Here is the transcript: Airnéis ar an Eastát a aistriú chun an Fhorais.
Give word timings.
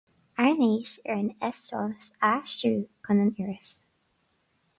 Airnéis 0.43 0.93
ar 1.09 1.17
an 1.23 1.29
Eastát 1.49 2.07
a 2.25 2.33
aistriú 2.39 2.75
chun 3.05 3.21
an 3.25 3.33
Fhorais. 3.37 3.69